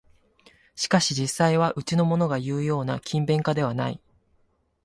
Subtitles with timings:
[0.75, 4.01] しかし実際はうちのものがいうような勤勉家ではない